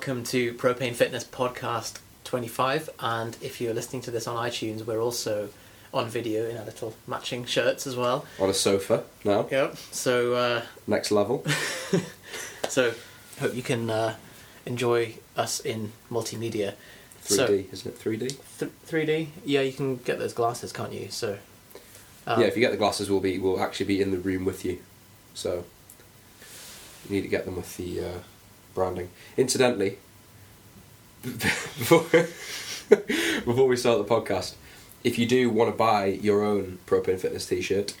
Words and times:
welcome 0.00 0.24
to 0.24 0.54
Propane 0.54 0.94
Fitness 0.94 1.24
Podcast 1.24 1.98
25. 2.24 2.88
And 3.00 3.36
if 3.42 3.60
you're 3.60 3.74
listening 3.74 4.00
to 4.00 4.10
this 4.10 4.26
on 4.26 4.34
iTunes, 4.34 4.86
we're 4.86 4.98
also 4.98 5.50
on 5.92 6.08
video 6.08 6.48
in 6.48 6.56
our 6.56 6.64
little 6.64 6.94
matching 7.06 7.44
shirts 7.44 7.86
as 7.86 7.96
well. 7.96 8.24
On 8.38 8.48
a 8.48 8.54
sofa 8.54 9.04
now. 9.26 9.46
Yep. 9.50 9.76
So, 9.90 10.32
uh, 10.32 10.62
Next 10.86 11.10
level. 11.10 11.44
so 12.70 12.94
hope 13.40 13.54
you 13.54 13.60
can 13.62 13.90
uh, 13.90 14.14
enjoy 14.64 15.16
us 15.36 15.60
in 15.60 15.92
multimedia. 16.10 16.76
3D, 17.22 17.36
So, 17.36 17.44
isn't 17.44 17.86
it? 17.94 18.00
3D? 18.02 18.58
th- 18.58 18.72
3D. 18.88 19.26
Yeah, 19.44 19.60
you 19.60 19.72
can 19.74 19.96
get 19.96 20.18
those 20.18 20.32
glasses, 20.32 20.72
can't 20.72 20.94
you? 20.94 21.10
So. 21.10 21.36
um, 22.26 22.40
yeah, 22.40 22.46
if 22.46 22.56
you 22.56 22.62
get 22.62 22.70
the 22.70 22.78
glasses, 22.78 23.10
we'll 23.10 23.20
be 23.20 23.38
we'll 23.38 23.60
actually 23.60 23.84
be 23.84 24.00
in 24.00 24.12
the 24.12 24.18
room 24.18 24.46
with 24.46 24.64
you. 24.64 24.78
So 25.34 25.64
you 27.06 27.16
need 27.16 27.20
to 27.20 27.28
get 27.28 27.44
them 27.44 27.56
with 27.56 27.76
the 27.76 28.00
uh, 28.02 28.18
branding. 28.74 29.10
Incidentally, 29.36 29.98
before, 31.22 32.06
before 32.88 33.66
we 33.66 33.76
start 33.76 34.06
the 34.06 34.14
podcast, 34.14 34.54
if 35.02 35.18
you 35.18 35.26
do 35.26 35.50
want 35.50 35.70
to 35.70 35.76
buy 35.76 36.06
your 36.06 36.44
own 36.44 36.78
Propane 36.86 37.18
Fitness 37.18 37.46
T-shirt, 37.46 37.94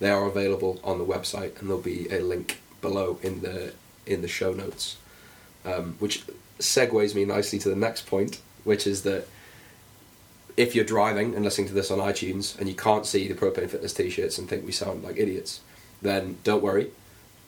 they 0.00 0.10
are 0.10 0.26
available 0.26 0.80
on 0.82 0.98
the 0.98 1.04
website, 1.04 1.58
and 1.60 1.68
there'll 1.68 1.82
be 1.82 2.08
a 2.08 2.20
link 2.20 2.60
below 2.80 3.18
in 3.22 3.40
the 3.42 3.72
in 4.04 4.20
the 4.20 4.28
show 4.28 4.52
notes, 4.52 4.96
um, 5.64 5.94
which 6.00 6.24
segues 6.58 7.14
me 7.14 7.24
nicely 7.24 7.58
to 7.58 7.68
the 7.68 7.76
next 7.76 8.06
point, 8.06 8.40
which 8.64 8.86
is 8.86 9.02
that 9.04 9.28
if 10.56 10.74
you're 10.74 10.84
driving 10.84 11.34
and 11.34 11.44
listening 11.44 11.68
to 11.68 11.74
this 11.74 11.90
on 11.90 11.98
iTunes 11.98 12.58
and 12.58 12.68
you 12.68 12.74
can't 12.74 13.06
see 13.06 13.28
the 13.28 13.34
Propane 13.34 13.70
Fitness 13.70 13.94
t-shirts 13.94 14.38
and 14.38 14.48
think 14.48 14.66
we 14.66 14.72
sound 14.72 15.02
like 15.02 15.16
idiots, 15.16 15.60
then 16.02 16.38
don't 16.44 16.62
worry. 16.62 16.90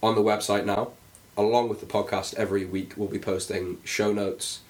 On 0.03 0.15
the 0.15 0.23
website 0.23 0.65
now, 0.65 0.93
along 1.37 1.69
with 1.69 1.81
the 1.81 1.87
podcast, 1.87 2.35
every 2.35 2.65
week 2.65 2.95
we'll 2.97 3.09
be 3.09 3.19
posting 3.19 3.79
show 3.85 4.13
notes, 4.13 4.61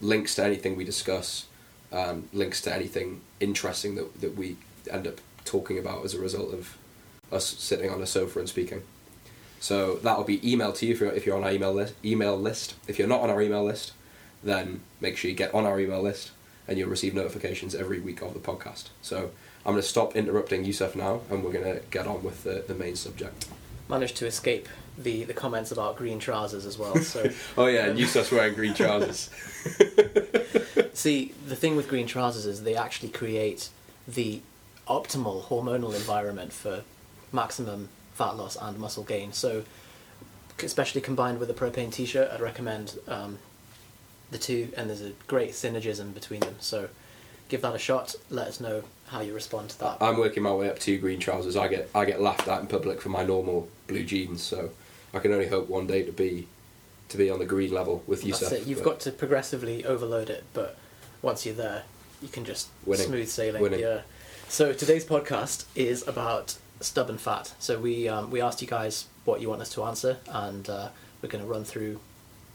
links 0.00 0.34
to 0.36 0.44
anything 0.44 0.76
we 0.76 0.84
discuss, 0.84 1.46
um, 1.92 2.28
links 2.32 2.60
to 2.62 2.74
anything 2.74 3.20
interesting 3.40 3.94
that, 3.94 4.20
that 4.20 4.36
we 4.36 4.56
end 4.90 5.06
up 5.06 5.20
talking 5.44 5.78
about 5.78 6.04
as 6.04 6.14
a 6.14 6.20
result 6.20 6.52
of 6.52 6.76
us 7.32 7.46
sitting 7.46 7.90
on 7.90 8.02
a 8.02 8.06
sofa 8.06 8.38
and 8.38 8.48
speaking. 8.48 8.82
So 9.60 9.96
that'll 9.96 10.24
be 10.24 10.38
emailed 10.40 10.76
to 10.76 10.86
you 10.86 10.92
if 10.94 11.00
you're, 11.00 11.12
if 11.12 11.26
you're 11.26 11.36
on 11.36 11.44
our 11.44 11.50
email 11.50 11.72
list. 11.72 11.94
Email 12.04 12.36
list. 12.36 12.74
If 12.86 12.98
you're 12.98 13.08
not 13.08 13.20
on 13.22 13.30
our 13.30 13.42
email 13.42 13.64
list, 13.64 13.92
then 14.42 14.80
make 15.00 15.16
sure 15.16 15.30
you 15.30 15.36
get 15.36 15.52
on 15.52 15.66
our 15.66 15.80
email 15.80 16.00
list, 16.00 16.30
and 16.68 16.78
you'll 16.78 16.88
receive 16.88 17.14
notifications 17.14 17.74
every 17.74 17.98
week 17.98 18.22
of 18.22 18.34
the 18.34 18.40
podcast. 18.40 18.88
So 19.02 19.30
I'm 19.66 19.72
going 19.72 19.82
to 19.82 19.88
stop 19.88 20.14
interrupting 20.14 20.64
Yusuf 20.64 20.94
now, 20.94 21.22
and 21.28 21.42
we're 21.42 21.52
going 21.52 21.64
to 21.64 21.82
get 21.90 22.06
on 22.06 22.22
with 22.22 22.44
the, 22.44 22.64
the 22.66 22.74
main 22.74 22.94
subject. 22.94 23.46
managed 23.88 24.16
to 24.18 24.26
escape 24.26 24.68
the, 24.98 25.24
the 25.24 25.34
comments 25.34 25.70
about 25.70 25.96
green 25.96 26.18
trousers 26.18 26.66
as 26.66 26.76
well. 26.76 26.96
So. 26.96 27.30
Oh 27.56 27.66
yeah, 27.66 27.86
and 27.86 27.98
Yusuf's 27.98 28.30
wearing 28.30 28.54
green 28.54 28.74
trousers. 28.74 29.30
See, 30.92 31.34
the 31.46 31.56
thing 31.56 31.76
with 31.76 31.88
green 31.88 32.06
trousers 32.06 32.46
is 32.46 32.62
they 32.64 32.74
actually 32.74 33.10
create 33.10 33.68
the 34.06 34.40
optimal 34.86 35.44
hormonal 35.44 35.94
environment 35.94 36.52
for 36.52 36.82
maximum 37.32 37.88
fat 38.14 38.36
loss 38.36 38.56
and 38.56 38.78
muscle 38.78 39.04
gain. 39.04 39.32
So, 39.32 39.64
especially 40.62 41.00
combined 41.00 41.38
with 41.38 41.50
a 41.50 41.54
propane 41.54 41.92
t-shirt, 41.92 42.30
I'd 42.32 42.40
recommend 42.40 42.98
um, 43.06 43.38
the 44.30 44.38
two, 44.38 44.72
and 44.76 44.88
there's 44.88 45.02
a 45.02 45.12
great 45.26 45.50
synergism 45.50 46.14
between 46.14 46.40
them. 46.40 46.56
So, 46.58 46.88
give 47.48 47.62
that 47.62 47.74
a 47.74 47.78
shot. 47.78 48.14
Let 48.30 48.48
us 48.48 48.60
know 48.60 48.82
how 49.08 49.20
you 49.20 49.34
respond 49.34 49.70
to 49.70 49.78
that. 49.80 49.98
I'm 50.00 50.18
working 50.18 50.42
my 50.42 50.52
way 50.52 50.68
up 50.68 50.78
to 50.80 50.98
green 50.98 51.18
trousers. 51.18 51.56
I 51.56 51.68
get 51.68 51.88
I 51.94 52.04
get 52.04 52.20
laughed 52.20 52.48
at 52.48 52.60
in 52.60 52.66
public 52.66 53.00
for 53.00 53.08
my 53.08 53.24
normal 53.24 53.68
blue 53.86 54.04
jeans, 54.04 54.42
so 54.42 54.70
I 55.14 55.18
can 55.20 55.32
only 55.32 55.48
hope 55.48 55.68
one 55.68 55.86
day 55.86 56.02
to 56.02 56.12
be 56.12 56.48
to 57.08 57.16
be 57.16 57.30
on 57.30 57.38
the 57.38 57.46
green 57.46 57.72
level 57.72 58.02
with 58.06 58.24
you. 58.24 58.32
That's 58.32 58.52
it. 58.52 58.66
You've 58.66 58.82
got 58.82 59.00
to 59.00 59.12
progressively 59.12 59.84
overload 59.84 60.28
it, 60.28 60.44
but 60.52 60.76
once 61.22 61.46
you're 61.46 61.54
there, 61.54 61.84
you 62.20 62.28
can 62.28 62.44
just 62.44 62.68
Winning. 62.84 63.06
smooth 63.06 63.28
sailing. 63.28 63.62
Winning. 63.62 63.80
Yeah. 63.80 64.02
So 64.48 64.72
today's 64.72 65.04
podcast 65.04 65.64
is 65.74 66.06
about 66.06 66.56
stubborn 66.80 67.18
fat. 67.18 67.52
So 67.58 67.78
we 67.78 68.08
um, 68.08 68.30
we 68.30 68.40
asked 68.40 68.60
you 68.62 68.68
guys 68.68 69.06
what 69.24 69.40
you 69.40 69.48
want 69.48 69.62
us 69.62 69.70
to 69.74 69.84
answer, 69.84 70.18
and 70.28 70.68
uh, 70.68 70.88
we're 71.22 71.28
going 71.28 71.44
to 71.44 71.50
run 71.50 71.64
through 71.64 72.00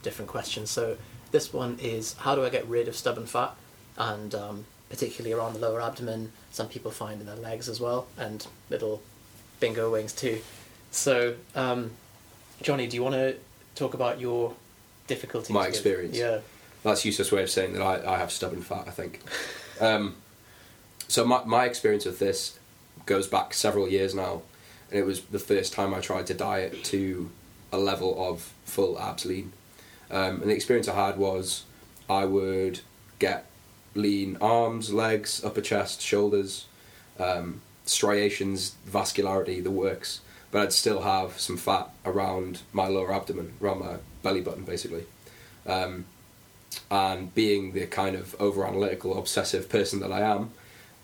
different 0.01 0.29
questions. 0.29 0.69
So 0.69 0.97
this 1.31 1.51
one 1.53 1.77
is 1.81 2.13
how 2.19 2.35
do 2.35 2.43
I 2.45 2.49
get 2.49 2.67
rid 2.67 2.87
of 2.87 2.95
stubborn 2.95 3.25
fat, 3.25 3.55
and 3.97 4.35
um, 4.35 4.65
particularly 4.89 5.33
around 5.33 5.53
the 5.53 5.59
lower 5.59 5.81
abdomen. 5.81 6.31
Some 6.51 6.67
people 6.67 6.91
find 6.91 7.19
in 7.19 7.25
their 7.25 7.35
legs 7.35 7.67
as 7.67 7.79
well, 7.79 8.07
and 8.17 8.45
little 8.69 9.01
bingo 9.59 9.91
wings 9.91 10.13
too. 10.13 10.41
So 10.91 11.35
um, 11.55 11.91
Johnny, 12.63 12.87
do 12.87 12.95
you 12.95 13.03
want 13.03 13.15
to 13.15 13.35
talk 13.75 13.93
about 13.93 14.19
your 14.19 14.55
difficulties? 15.07 15.51
My 15.51 15.61
with- 15.61 15.69
experience. 15.69 16.17
Yeah. 16.17 16.39
That's 16.83 17.05
a 17.05 17.07
useless 17.07 17.31
way 17.31 17.43
of 17.43 17.49
saying 17.49 17.73
that 17.73 17.81
I, 17.81 18.15
I 18.15 18.17
have 18.17 18.31
stubborn 18.31 18.61
fat, 18.61 18.85
I 18.87 18.91
think. 18.91 19.21
Um, 19.81 20.15
so 21.07 21.25
my, 21.25 21.43
my 21.45 21.65
experience 21.65 22.05
with 22.05 22.19
this 22.19 22.59
goes 23.07 23.27
back 23.27 23.55
several 23.55 23.87
years 23.89 24.13
now, 24.13 24.43
and 24.91 24.99
it 24.99 25.03
was 25.03 25.21
the 25.21 25.39
first 25.39 25.73
time 25.73 25.95
I 25.95 25.99
tried 25.99 26.27
to 26.27 26.35
diet 26.35 26.83
to 26.85 27.31
a 27.71 27.79
level 27.79 28.29
of 28.29 28.53
full 28.65 28.99
abs 28.99 29.25
lean. 29.25 29.51
Um, 30.11 30.41
and 30.41 30.51
the 30.51 30.53
experience 30.53 30.87
I 30.87 31.07
had 31.07 31.17
was 31.17 31.63
I 32.07 32.25
would 32.25 32.81
get 33.17 33.47
lean 33.95 34.37
arms, 34.39 34.93
legs, 34.93 35.43
upper 35.43 35.61
chest, 35.61 36.01
shoulders, 36.01 36.67
um, 37.19 37.61
striations, 37.85 38.75
vascularity, 38.87 39.61
the 39.61 39.71
works, 39.71 40.21
but 40.53 40.61
I'd 40.61 40.71
still 40.71 41.01
have 41.01 41.39
some 41.39 41.57
fat 41.57 41.89
around 42.05 42.61
my 42.71 42.87
lower 42.87 43.11
abdomen, 43.11 43.53
around 43.59 43.79
my 43.79 43.95
belly 44.21 44.39
button, 44.39 44.63
basically. 44.63 45.05
Um, 45.65 46.05
and 46.91 47.33
being 47.33 47.73
the 47.73 47.87
kind 47.87 48.15
of 48.15 48.39
over 48.39 48.63
analytical 48.63 49.17
obsessive 49.17 49.67
person 49.67 49.99
that 50.01 50.11
I 50.11 50.21
am 50.21 50.51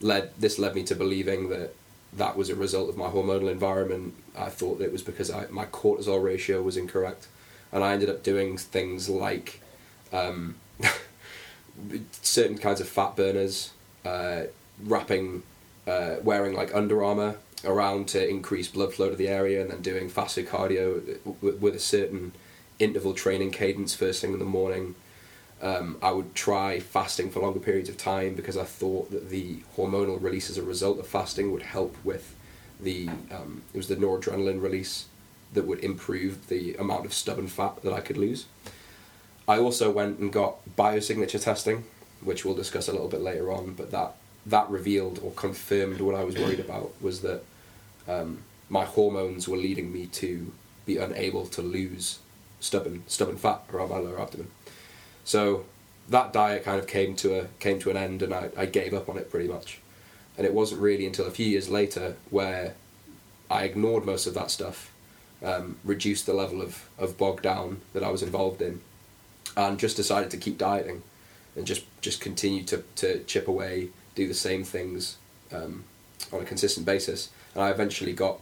led 0.01 0.31
this 0.37 0.59
led 0.59 0.75
me 0.75 0.83
to 0.83 0.95
believing 0.95 1.49
that 1.49 1.73
that 2.13 2.37
was 2.37 2.49
a 2.49 2.55
result 2.55 2.89
of 2.89 2.97
my 2.97 3.07
hormonal 3.07 3.51
environment 3.51 4.13
I 4.37 4.49
thought 4.49 4.81
it 4.81 4.91
was 4.91 5.01
because 5.03 5.29
I, 5.29 5.45
my 5.49 5.65
cortisol 5.65 6.23
ratio 6.23 6.61
was 6.61 6.77
incorrect 6.77 7.27
and 7.71 7.83
I 7.83 7.93
ended 7.93 8.09
up 8.09 8.23
doing 8.23 8.57
things 8.57 9.09
like 9.09 9.61
um, 10.11 10.55
certain 12.21 12.57
kinds 12.57 12.81
of 12.81 12.87
fat 12.87 13.15
burners 13.15 13.71
uh, 14.05 14.43
wrapping 14.83 15.43
uh, 15.87 16.15
wearing 16.23 16.55
like 16.55 16.73
Under 16.73 17.03
Armour 17.03 17.37
around 17.65 18.07
to 18.07 18.27
increase 18.27 18.67
blood 18.67 18.93
flow 18.93 19.09
to 19.09 19.15
the 19.15 19.27
area 19.27 19.61
and 19.61 19.69
then 19.69 19.81
doing 19.81 20.09
fasted 20.09 20.47
cardio 20.47 21.17
with, 21.41 21.59
with 21.59 21.75
a 21.75 21.79
certain 21.79 22.31
interval 22.79 23.13
training 23.13 23.51
cadence 23.51 23.93
first 23.93 24.21
thing 24.21 24.33
in 24.33 24.39
the 24.39 24.45
morning 24.45 24.95
um, 25.61 25.97
I 26.01 26.11
would 26.11 26.35
try 26.35 26.79
fasting 26.79 27.29
for 27.29 27.41
longer 27.41 27.59
periods 27.59 27.89
of 27.89 27.97
time 27.97 28.35
because 28.35 28.55
I 28.55 28.63
thought 28.63 29.11
that 29.11 29.29
the 29.29 29.57
hormonal 29.75 30.21
release 30.21 30.49
as 30.49 30.57
a 30.57 30.63
result 30.63 30.99
of 30.99 31.07
fasting 31.07 31.51
would 31.51 31.63
help 31.63 31.97
with 32.03 32.35
the 32.79 33.09
um, 33.29 33.63
it 33.73 33.77
was 33.77 33.89
the 33.89 33.97
noradrenaline 33.97 34.61
release 34.61 35.07
that 35.53 35.67
would 35.67 35.83
improve 35.83 36.47
the 36.47 36.75
amount 36.75 37.05
of 37.05 37.13
stubborn 37.13 37.47
fat 37.47 37.81
that 37.83 37.91
I 37.91 37.99
could 37.99 38.17
lose. 38.17 38.45
I 39.47 39.57
also 39.57 39.91
went 39.91 40.19
and 40.19 40.31
got 40.31 40.57
biosignature 40.77 41.41
testing, 41.41 41.85
which 42.21 42.45
we'll 42.45 42.55
discuss 42.55 42.87
a 42.87 42.91
little 42.91 43.07
bit 43.07 43.21
later 43.21 43.51
on, 43.51 43.73
but 43.73 43.91
that 43.91 44.15
that 44.49 44.69
revealed 44.69 45.19
or 45.23 45.31
confirmed 45.31 46.01
what 46.01 46.15
I 46.15 46.23
was 46.23 46.35
worried 46.35 46.59
about 46.59 46.93
was 47.01 47.21
that 47.21 47.41
um, 48.07 48.39
my 48.69 48.85
hormones 48.85 49.47
were 49.47 49.57
leading 49.57 49.91
me 49.91 50.07
to 50.07 50.51
be 50.85 50.97
unable 50.97 51.45
to 51.47 51.61
lose 51.61 52.19
stubborn 52.59 53.03
stubborn 53.07 53.37
fat 53.37 53.61
around 53.71 53.89
my 53.89 53.97
lower 53.97 54.21
abdomen. 54.21 54.49
So 55.23 55.65
that 56.09 56.33
diet 56.33 56.63
kind 56.63 56.79
of 56.79 56.87
came 56.87 57.15
to 57.17 57.39
a 57.39 57.47
came 57.59 57.79
to 57.79 57.89
an 57.89 57.97
end, 57.97 58.21
and 58.21 58.33
I, 58.33 58.49
I 58.57 58.65
gave 58.65 58.93
up 58.93 59.09
on 59.09 59.17
it 59.17 59.29
pretty 59.29 59.47
much. 59.47 59.79
And 60.37 60.45
it 60.45 60.53
wasn't 60.53 60.81
really 60.81 61.05
until 61.05 61.25
a 61.25 61.31
few 61.31 61.45
years 61.45 61.69
later 61.69 62.15
where 62.29 62.75
I 63.51 63.63
ignored 63.65 64.05
most 64.05 64.25
of 64.25 64.33
that 64.35 64.51
stuff, 64.51 64.91
um, 65.43 65.77
reduced 65.83 66.25
the 66.25 66.33
level 66.33 66.61
of, 66.61 66.87
of 66.97 67.17
bog 67.17 67.41
down 67.41 67.81
that 67.93 68.03
I 68.03 68.09
was 68.09 68.23
involved 68.23 68.61
in, 68.61 68.81
and 69.57 69.77
just 69.79 69.97
decided 69.97 70.31
to 70.31 70.37
keep 70.37 70.57
dieting, 70.57 71.03
and 71.55 71.67
just 71.67 71.83
just 72.01 72.21
continue 72.21 72.63
to, 72.63 72.83
to 72.95 73.23
chip 73.25 73.47
away, 73.47 73.89
do 74.15 74.27
the 74.27 74.33
same 74.33 74.63
things 74.63 75.17
um, 75.51 75.83
on 76.31 76.41
a 76.41 76.45
consistent 76.45 76.85
basis. 76.85 77.29
And 77.53 77.63
I 77.63 77.69
eventually 77.69 78.13
got 78.13 78.39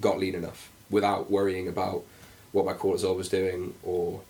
got 0.00 0.18
lean 0.18 0.34
enough 0.34 0.70
without 0.90 1.30
worrying 1.30 1.68
about 1.68 2.04
what 2.52 2.64
my 2.64 2.72
cortisol 2.74 3.16
was 3.16 3.28
doing 3.28 3.74
or 3.82 4.20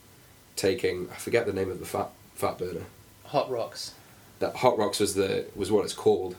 taking 0.55 1.09
I 1.11 1.15
forget 1.17 1.47
the 1.47 1.53
name 1.53 1.71
of 1.71 1.79
the 1.81 1.87
fat 1.87 2.11
fat 2.35 2.59
burner. 2.59 2.85
Hot-Rox. 3.27 3.91
That 4.38 4.56
Hot-Rox 4.56 5.00
was 5.00 5.15
the 5.15 5.47
was 5.55 5.71
what 5.71 5.85
it's 5.85 5.94
called, 5.94 6.37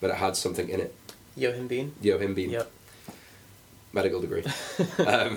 but 0.00 0.10
it 0.10 0.16
had 0.16 0.36
something 0.36 0.68
in 0.68 0.80
it. 0.80 0.94
Yohim 1.36 1.66
bean. 1.68 1.94
Yohimbine, 2.02 2.50
Yep. 2.50 2.70
medical 3.92 4.20
degree. 4.20 4.44
um, 5.06 5.36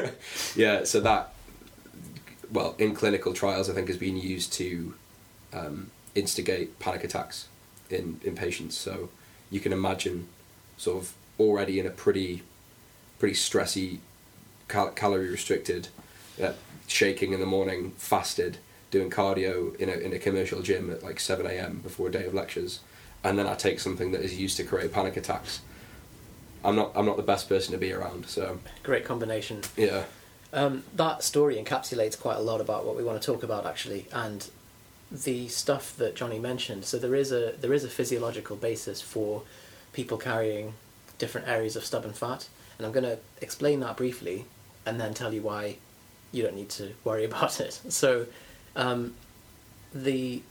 yeah, 0.54 0.84
so 0.84 1.00
that 1.00 1.32
well 2.52 2.74
in 2.78 2.94
clinical 2.94 3.32
trials 3.32 3.70
I 3.70 3.72
think 3.74 3.88
has 3.88 3.96
been 3.96 4.16
used 4.16 4.52
to 4.54 4.94
um, 5.52 5.90
instigate 6.14 6.78
panic 6.78 7.04
attacks 7.04 7.48
in 7.90 8.20
in 8.24 8.34
patients. 8.34 8.76
So 8.76 9.08
you 9.50 9.60
can 9.60 9.72
imagine 9.72 10.28
sort 10.76 11.02
of 11.02 11.12
already 11.38 11.78
in 11.80 11.86
a 11.86 11.90
pretty 11.90 12.42
pretty 13.18 13.34
stressy 13.34 13.98
cal- 14.68 14.90
calorie 14.92 15.28
restricted 15.28 15.88
uh, 16.42 16.52
shaking 16.86 17.32
in 17.32 17.40
the 17.40 17.46
morning 17.46 17.92
fasted 17.98 18.58
doing 18.90 19.10
cardio 19.10 19.74
in 19.76 19.88
a 19.88 19.92
in 19.92 20.12
a 20.12 20.18
commercial 20.18 20.62
gym 20.62 20.90
at 20.90 21.02
like 21.02 21.20
seven 21.20 21.46
a.m. 21.46 21.80
before 21.82 22.08
a 22.08 22.12
day 22.12 22.24
of 22.24 22.34
lectures, 22.34 22.80
and 23.22 23.38
then 23.38 23.46
I 23.46 23.54
take 23.54 23.78
something 23.80 24.10
that 24.12 24.20
is 24.22 24.38
used 24.38 24.56
to 24.56 24.64
create 24.64 24.92
panic 24.92 25.16
attacks. 25.16 25.60
I'm 26.64 26.76
not 26.76 26.92
I'm 26.94 27.06
not 27.06 27.16
the 27.16 27.22
best 27.22 27.48
person 27.48 27.72
to 27.72 27.78
be 27.78 27.92
around. 27.92 28.26
So 28.26 28.58
Great 28.82 29.04
combination. 29.04 29.62
yeah, 29.76 30.04
Um, 30.52 30.82
that 30.96 31.22
story 31.22 31.56
encapsulates 31.62 32.18
quite 32.20 32.36
a 32.36 32.40
lot 32.42 32.60
about 32.60 32.84
what 32.84 32.96
we 32.96 33.04
want 33.04 33.20
to 33.20 33.24
talk 33.24 33.42
about 33.42 33.64
actually, 33.66 34.06
and 34.12 34.48
the 35.10 35.48
stuff 35.48 35.96
that 35.96 36.14
Johnny 36.14 36.38
mentioned. 36.38 36.84
So 36.84 36.98
there 36.98 37.14
is 37.14 37.32
a 37.32 37.54
there 37.60 37.72
is 37.72 37.84
a 37.84 37.88
physiological 37.88 38.56
basis 38.56 39.00
for 39.00 39.42
people 39.92 40.18
carrying 40.18 40.74
different 41.18 41.48
areas 41.48 41.76
of 41.76 41.84
stubborn 41.84 42.12
fat, 42.12 42.48
and 42.78 42.86
I'm 42.86 42.92
going 42.92 43.04
to 43.04 43.18
explain 43.40 43.80
that 43.80 43.96
briefly, 43.96 44.46
and 44.86 45.00
then 45.00 45.14
tell 45.14 45.34
you 45.34 45.42
why 45.42 45.76
you 46.32 46.42
don't 46.42 46.54
need 46.54 46.70
to 46.70 46.94
worry 47.04 47.24
about 47.30 47.60
it. 47.60 47.80
So, 47.88 48.26
um, 48.76 49.14
the 49.92 50.42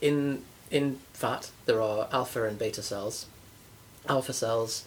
in 0.00 0.42
in 0.70 0.98
fat 1.12 1.50
there 1.66 1.80
are 1.80 2.08
alpha 2.12 2.44
and 2.44 2.58
beta 2.58 2.82
cells. 2.82 3.26
Alpha 4.08 4.32
cells 4.32 4.84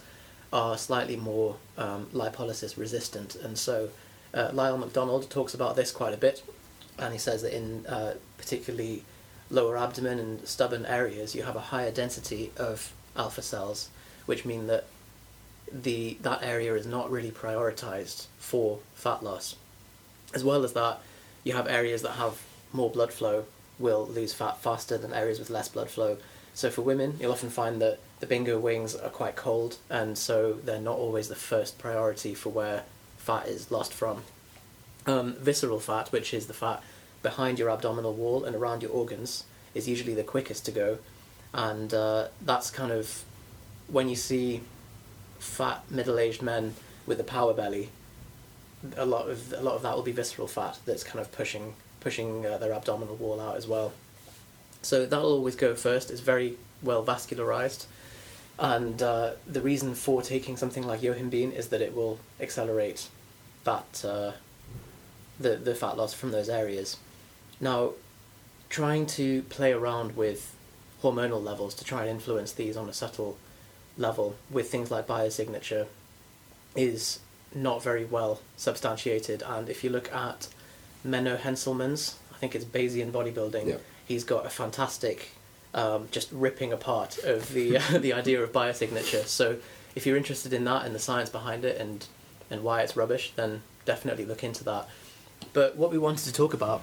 are 0.52 0.78
slightly 0.78 1.16
more 1.16 1.56
um, 1.76 2.06
lipolysis 2.12 2.76
resistant, 2.76 3.34
and 3.36 3.58
so 3.58 3.90
uh, 4.34 4.50
Lyle 4.52 4.78
McDonald 4.78 5.30
talks 5.30 5.54
about 5.54 5.76
this 5.76 5.90
quite 5.90 6.14
a 6.14 6.16
bit, 6.16 6.42
and 6.98 7.12
he 7.12 7.18
says 7.18 7.42
that 7.42 7.56
in 7.56 7.86
uh, 7.86 8.14
particularly 8.36 9.04
lower 9.50 9.78
abdomen 9.78 10.18
and 10.18 10.46
stubborn 10.46 10.84
areas, 10.86 11.34
you 11.34 11.42
have 11.42 11.56
a 11.56 11.60
higher 11.60 11.90
density 11.90 12.50
of 12.56 12.92
alpha 13.16 13.42
cells, 13.42 13.88
which 14.26 14.44
mean 14.44 14.66
that 14.66 14.84
the 15.72 16.16
that 16.22 16.42
area 16.42 16.74
is 16.74 16.86
not 16.86 17.10
really 17.10 17.30
prioritized 17.30 18.26
for 18.38 18.78
fat 18.94 19.22
loss. 19.22 19.56
As 20.34 20.44
well 20.44 20.64
as 20.64 20.72
that, 20.74 21.00
you 21.44 21.52
have 21.54 21.66
areas 21.66 22.02
that 22.02 22.12
have 22.12 22.42
more 22.72 22.90
blood 22.90 23.12
flow 23.12 23.44
will 23.78 24.06
lose 24.06 24.32
fat 24.32 24.60
faster 24.60 24.98
than 24.98 25.12
areas 25.12 25.38
with 25.38 25.50
less 25.50 25.68
blood 25.68 25.88
flow. 25.88 26.18
So 26.54 26.70
for 26.70 26.82
women, 26.82 27.16
you'll 27.20 27.32
often 27.32 27.50
find 27.50 27.80
that 27.80 28.00
the 28.20 28.26
bingo 28.26 28.58
wings 28.58 28.96
are 28.96 29.10
quite 29.10 29.36
cold, 29.36 29.76
and 29.88 30.18
so 30.18 30.54
they're 30.54 30.80
not 30.80 30.96
always 30.96 31.28
the 31.28 31.36
first 31.36 31.78
priority 31.78 32.34
for 32.34 32.50
where 32.50 32.82
fat 33.16 33.46
is 33.46 33.70
lost 33.70 33.94
from. 33.94 34.24
Um, 35.08 35.36
visceral 35.40 35.80
fat, 35.80 36.12
which 36.12 36.34
is 36.34 36.48
the 36.48 36.52
fat 36.52 36.82
behind 37.22 37.58
your 37.58 37.70
abdominal 37.70 38.12
wall 38.12 38.44
and 38.44 38.54
around 38.54 38.82
your 38.82 38.92
organs, 38.92 39.44
is 39.74 39.88
usually 39.88 40.12
the 40.12 40.22
quickest 40.22 40.66
to 40.66 40.70
go, 40.70 40.98
and 41.54 41.94
uh, 41.94 42.28
that's 42.42 42.70
kind 42.70 42.92
of 42.92 43.24
when 43.86 44.10
you 44.10 44.16
see 44.16 44.60
fat 45.38 45.82
middle-aged 45.90 46.42
men 46.42 46.74
with 47.06 47.18
a 47.20 47.24
power 47.24 47.54
belly. 47.54 47.88
A 48.98 49.06
lot 49.06 49.30
of 49.30 49.54
a 49.54 49.62
lot 49.62 49.76
of 49.76 49.82
that 49.82 49.96
will 49.96 50.02
be 50.02 50.12
visceral 50.12 50.46
fat 50.46 50.78
that's 50.84 51.02
kind 51.02 51.20
of 51.20 51.32
pushing 51.32 51.74
pushing 52.00 52.44
uh, 52.44 52.58
their 52.58 52.74
abdominal 52.74 53.16
wall 53.16 53.40
out 53.40 53.56
as 53.56 53.66
well. 53.66 53.94
So 54.82 55.06
that'll 55.06 55.32
always 55.32 55.56
go 55.56 55.74
first. 55.74 56.10
It's 56.10 56.20
very 56.20 56.58
well 56.82 57.02
vascularized, 57.02 57.86
and 58.58 59.02
uh, 59.02 59.30
the 59.46 59.62
reason 59.62 59.94
for 59.94 60.20
taking 60.20 60.58
something 60.58 60.86
like 60.86 61.00
yohimbine 61.00 61.52
is 61.54 61.68
that 61.68 61.80
it 61.80 61.96
will 61.96 62.18
accelerate 62.40 63.08
that 63.64 64.04
uh, 64.04 64.32
the 65.38 65.56
the 65.56 65.74
fat 65.74 65.96
loss 65.96 66.14
from 66.14 66.30
those 66.30 66.48
areas. 66.48 66.96
Now, 67.60 67.92
trying 68.68 69.06
to 69.06 69.42
play 69.42 69.72
around 69.72 70.16
with 70.16 70.54
hormonal 71.02 71.42
levels 71.42 71.74
to 71.74 71.84
try 71.84 72.02
and 72.02 72.10
influence 72.10 72.52
these 72.52 72.76
on 72.76 72.88
a 72.88 72.92
subtle 72.92 73.36
level 73.96 74.36
with 74.50 74.70
things 74.70 74.90
like 74.90 75.06
biosignature 75.06 75.86
is 76.76 77.20
not 77.54 77.82
very 77.82 78.04
well 78.04 78.40
substantiated. 78.56 79.42
And 79.42 79.68
if 79.68 79.82
you 79.82 79.90
look 79.90 80.12
at 80.12 80.48
Menno 81.06 81.38
Henselmans, 81.38 82.14
I 82.32 82.36
think 82.38 82.54
it's 82.54 82.64
Bayesian 82.64 83.10
bodybuilding, 83.10 83.66
Yeah. 83.66 83.76
he's 84.06 84.24
got 84.24 84.46
a 84.46 84.50
fantastic 84.50 85.30
um, 85.74 86.08
just 86.10 86.30
ripping 86.32 86.72
apart 86.72 87.18
of 87.18 87.52
the 87.52 87.78
the 87.98 88.12
idea 88.12 88.42
of 88.42 88.52
biosignature. 88.52 89.24
So 89.26 89.58
if 89.94 90.06
you're 90.06 90.16
interested 90.16 90.52
in 90.52 90.64
that 90.64 90.84
and 90.86 90.94
the 90.94 90.98
science 90.98 91.30
behind 91.30 91.64
it 91.64 91.80
and 91.80 92.06
and 92.50 92.62
why 92.62 92.82
it's 92.82 92.96
rubbish, 92.96 93.32
then 93.36 93.62
definitely 93.84 94.24
look 94.24 94.42
into 94.44 94.64
that. 94.64 94.88
But 95.52 95.76
what 95.76 95.90
we 95.90 95.98
wanted 95.98 96.24
to 96.24 96.32
talk 96.32 96.54
about 96.54 96.82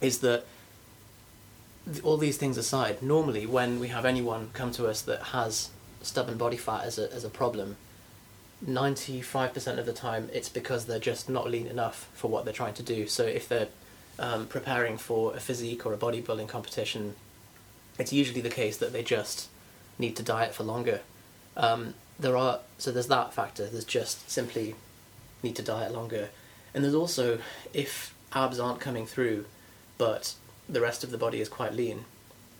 is 0.00 0.18
that 0.18 0.44
all 2.02 2.16
these 2.16 2.36
things 2.36 2.56
aside, 2.56 3.02
normally 3.02 3.46
when 3.46 3.78
we 3.78 3.88
have 3.88 4.04
anyone 4.04 4.50
come 4.52 4.72
to 4.72 4.86
us 4.86 5.02
that 5.02 5.22
has 5.22 5.70
stubborn 6.02 6.36
body 6.36 6.56
fat 6.56 6.84
as 6.84 6.98
a, 6.98 7.12
as 7.12 7.24
a 7.24 7.28
problem, 7.28 7.76
95% 8.64 9.78
of 9.78 9.86
the 9.86 9.92
time 9.92 10.30
it's 10.32 10.48
because 10.48 10.86
they're 10.86 10.98
just 10.98 11.28
not 11.28 11.50
lean 11.50 11.66
enough 11.66 12.08
for 12.14 12.28
what 12.28 12.44
they're 12.44 12.54
trying 12.54 12.74
to 12.74 12.82
do. 12.82 13.06
So 13.06 13.24
if 13.24 13.48
they're 13.48 13.68
um, 14.18 14.46
preparing 14.46 14.96
for 14.96 15.34
a 15.36 15.40
physique 15.40 15.84
or 15.84 15.92
a 15.92 15.96
bodybuilding 15.96 16.48
competition, 16.48 17.14
it's 17.98 18.12
usually 18.12 18.40
the 18.40 18.50
case 18.50 18.76
that 18.78 18.92
they 18.92 19.02
just 19.02 19.48
need 19.98 20.16
to 20.16 20.22
diet 20.22 20.54
for 20.54 20.64
longer. 20.64 21.00
Um, 21.56 21.94
there 22.18 22.36
are 22.36 22.60
so 22.78 22.90
there's 22.90 23.08
that 23.08 23.34
factor. 23.34 23.66
There's 23.66 23.84
just 23.84 24.30
simply 24.30 24.74
need 25.42 25.56
to 25.56 25.62
diet 25.62 25.92
longer, 25.92 26.30
and 26.76 26.84
there's 26.84 26.94
also 26.94 27.38
if 27.72 28.14
abs 28.34 28.60
aren't 28.60 28.80
coming 28.80 29.06
through, 29.06 29.46
but 29.96 30.34
the 30.68 30.80
rest 30.80 31.02
of 31.02 31.10
the 31.10 31.16
body 31.16 31.40
is 31.40 31.48
quite 31.48 31.72
lean, 31.72 32.04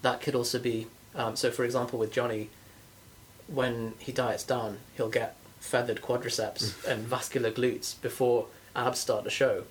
that 0.00 0.22
could 0.22 0.34
also 0.34 0.58
be. 0.58 0.86
Um, 1.14 1.36
so 1.36 1.50
for 1.50 1.64
example, 1.64 1.98
with 1.98 2.12
Johnny, 2.12 2.48
when 3.46 3.92
he 3.98 4.12
diets 4.12 4.42
down, 4.42 4.78
he'll 4.96 5.10
get 5.10 5.36
feathered 5.60 6.00
quadriceps 6.00 6.84
and 6.86 7.02
vascular 7.02 7.50
glutes 7.50 8.00
before 8.00 8.46
abs 8.74 8.98
start 8.98 9.24
to 9.24 9.30
show, 9.30 9.64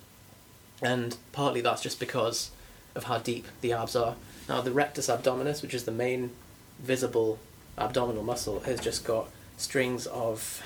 and 0.80 1.16
partly 1.32 1.60
that's 1.60 1.82
just 1.82 1.98
because 1.98 2.52
of 2.94 3.04
how 3.04 3.18
deep 3.18 3.46
the 3.62 3.72
abs 3.72 3.96
are. 3.96 4.14
Now 4.48 4.60
the 4.60 4.70
rectus 4.70 5.08
abdominis, 5.08 5.60
which 5.60 5.74
is 5.74 5.84
the 5.86 5.92
main 5.92 6.30
visible 6.78 7.40
abdominal 7.76 8.22
muscle, 8.22 8.60
has 8.60 8.78
just 8.78 9.04
got 9.04 9.28
strings 9.56 10.06
of 10.06 10.62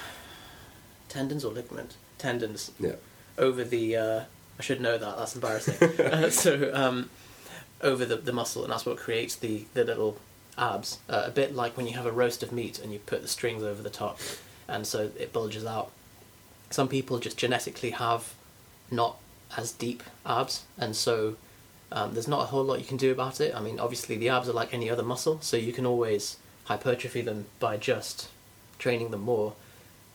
tendons 1.08 1.44
or 1.44 1.52
ligament 1.52 1.96
tendons 2.18 2.70
yeah, 2.78 2.92
over 3.40 3.64
the. 3.64 3.96
Uh, 3.96 4.20
I 4.58 4.62
should 4.62 4.80
know 4.80 4.96
that. 4.98 5.16
That's 5.16 5.34
embarrassing. 5.34 6.00
uh, 6.00 6.30
so 6.30 6.70
um, 6.72 7.10
over 7.80 8.04
the, 8.04 8.16
the 8.16 8.32
muscle, 8.32 8.62
and 8.62 8.72
that's 8.72 8.86
what 8.86 8.98
creates 8.98 9.34
the 9.34 9.64
the 9.74 9.84
little 9.84 10.18
abs. 10.56 10.98
Uh, 11.08 11.24
a 11.26 11.30
bit 11.30 11.54
like 11.56 11.76
when 11.76 11.86
you 11.86 11.94
have 11.94 12.06
a 12.06 12.12
roast 12.12 12.42
of 12.42 12.52
meat 12.52 12.78
and 12.78 12.92
you 12.92 13.00
put 13.00 13.22
the 13.22 13.28
strings 13.28 13.64
over 13.64 13.82
the 13.82 13.90
top, 13.90 14.20
and 14.68 14.86
so 14.86 15.10
it 15.18 15.32
bulges 15.32 15.64
out. 15.64 15.90
Some 16.68 16.86
people 16.86 17.18
just 17.18 17.36
genetically 17.36 17.90
have 17.90 18.34
not 18.90 19.16
as 19.56 19.72
deep 19.72 20.04
abs, 20.24 20.64
and 20.78 20.94
so 20.94 21.36
um, 21.90 22.14
there's 22.14 22.28
not 22.28 22.42
a 22.42 22.46
whole 22.46 22.62
lot 22.62 22.78
you 22.78 22.84
can 22.84 22.96
do 22.96 23.10
about 23.10 23.40
it. 23.40 23.54
I 23.54 23.60
mean, 23.60 23.80
obviously 23.80 24.16
the 24.16 24.28
abs 24.28 24.48
are 24.48 24.52
like 24.52 24.72
any 24.72 24.88
other 24.88 25.02
muscle, 25.02 25.38
so 25.40 25.56
you 25.56 25.72
can 25.72 25.86
always 25.86 26.36
hypertrophy 26.64 27.22
them 27.22 27.46
by 27.58 27.76
just 27.76 28.28
training 28.78 29.10
them 29.10 29.22
more. 29.22 29.54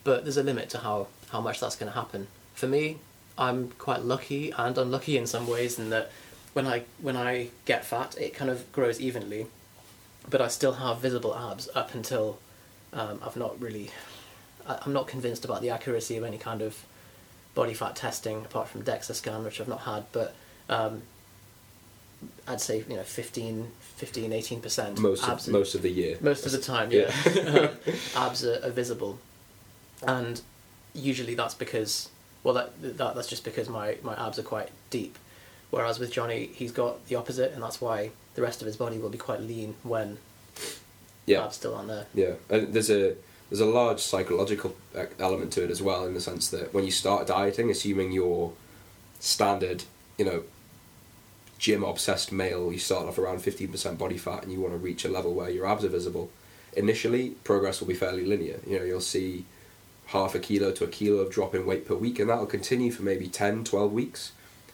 But 0.03 0.23
there's 0.23 0.37
a 0.37 0.43
limit 0.43 0.69
to 0.69 0.79
how, 0.79 1.07
how 1.29 1.41
much 1.41 1.59
that's 1.59 1.75
going 1.75 1.91
to 1.91 1.97
happen. 1.97 2.27
For 2.53 2.67
me, 2.67 2.99
I'm 3.37 3.71
quite 3.77 4.01
lucky 4.01 4.51
and 4.51 4.77
unlucky 4.77 5.17
in 5.17 5.27
some 5.27 5.47
ways 5.47 5.77
in 5.77 5.89
that 5.89 6.11
when 6.53 6.65
I 6.67 6.83
when 7.01 7.17
I 7.17 7.49
get 7.65 7.83
fat, 7.85 8.15
it 8.17 8.33
kind 8.33 8.49
of 8.49 8.71
grows 8.71 9.01
evenly, 9.01 9.47
but 10.29 10.41
I 10.41 10.47
still 10.47 10.73
have 10.73 10.99
visible 10.99 11.35
abs 11.35 11.67
up 11.75 11.93
until 11.93 12.39
um, 12.93 13.19
I've 13.23 13.35
not 13.35 13.59
really. 13.61 13.91
I- 14.67 14.79
I'm 14.85 14.93
not 14.93 15.07
convinced 15.07 15.43
about 15.45 15.61
the 15.61 15.69
accuracy 15.69 16.15
of 16.17 16.23
any 16.23 16.37
kind 16.37 16.61
of 16.61 16.85
body 17.53 17.73
fat 17.73 17.95
testing 17.95 18.45
apart 18.45 18.67
from 18.69 18.83
DEXA 18.83 19.15
scan, 19.15 19.43
which 19.43 19.59
I've 19.61 19.67
not 19.67 19.81
had, 19.81 20.05
but 20.11 20.33
um, 20.69 21.01
I'd 22.47 22.61
say 22.61 22.83
you 22.87 22.95
know 22.95 23.03
15, 23.03 23.67
15 23.97 24.33
18 24.33 24.61
percent 24.61 24.97
most 24.99 25.27
abs 25.27 25.47
of, 25.47 25.53
most 25.53 25.75
of 25.75 25.81
the 25.81 25.89
year. 25.89 26.17
most 26.21 26.45
of 26.45 26.51
the 26.53 26.59
time, 26.59 26.91
yeah. 26.91 27.11
um, 27.47 27.69
abs 28.15 28.45
are, 28.45 28.59
are 28.63 28.69
visible, 28.71 29.19
and 30.03 30.41
usually 30.93 31.35
that's 31.35 31.53
because 31.53 32.09
well, 32.45 32.53
that, 32.53 32.97
that 32.97 33.15
that's 33.15 33.27
just 33.27 33.43
because 33.43 33.67
my 33.67 33.97
my 34.03 34.13
abs 34.13 34.39
are 34.39 34.43
quite 34.43 34.69
deep. 34.89 35.17
Whereas 35.71 35.99
with 35.99 36.11
Johnny, 36.11 36.51
he's 36.53 36.71
got 36.71 37.05
the 37.07 37.15
opposite, 37.15 37.51
and 37.51 37.61
that's 37.61 37.81
why 37.81 38.11
the 38.35 38.41
rest 38.41 38.61
of 38.61 38.67
his 38.67 38.77
body 38.77 38.99
will 38.99 39.09
be 39.09 39.17
quite 39.17 39.41
lean 39.41 39.75
when 39.83 40.19
yeah, 41.25 41.43
abs 41.43 41.55
still 41.55 41.75
aren't 41.75 41.89
there. 41.89 42.05
Yeah, 42.13 42.33
and 42.49 42.71
there's 42.73 42.91
a 42.91 43.15
there's 43.49 43.59
a 43.59 43.65
large 43.65 43.99
psychological 43.99 44.75
uh, 44.95 45.07
element 45.19 45.51
to 45.53 45.63
it 45.63 45.71
as 45.71 45.81
well, 45.81 46.05
in 46.05 46.13
the 46.13 46.21
sense 46.21 46.49
that 46.51 46.73
when 46.73 46.85
you 46.85 46.91
start 46.91 47.27
dieting, 47.27 47.69
assuming 47.69 48.11
you're 48.11 48.53
standard, 49.19 49.83
you 50.17 50.25
know, 50.25 50.43
gym 51.57 51.83
obsessed 51.83 52.31
male, 52.31 52.71
you 52.71 52.79
start 52.79 53.07
off 53.07 53.17
around 53.17 53.41
fifteen 53.41 53.69
percent 53.69 53.97
body 53.97 54.17
fat, 54.17 54.43
and 54.43 54.51
you 54.53 54.61
want 54.61 54.73
to 54.73 54.77
reach 54.77 55.03
a 55.03 55.09
level 55.09 55.33
where 55.33 55.49
your 55.49 55.65
abs 55.65 55.83
are 55.83 55.89
visible. 55.89 56.29
Initially, 56.77 57.31
progress 57.43 57.79
will 57.79 57.87
be 57.87 57.95
fairly 57.95 58.23
linear. 58.23 58.59
You 58.67 58.77
know, 58.77 58.85
you'll 58.85 59.01
see 59.01 59.45
half 60.07 60.35
a 60.35 60.39
kilo 60.39 60.71
to 60.71 60.83
a 60.83 60.87
kilo 60.87 61.17
of 61.17 61.31
drop 61.31 61.55
in 61.55 61.65
weight 61.65 61.85
per 61.87 61.95
week, 61.95 62.19
and 62.19 62.29
that'll 62.29 62.45
continue 62.45 62.91
for 62.91 63.03
maybe 63.03 63.27
10, 63.27 63.63
12 63.63 63.91
weeks, 63.91 64.31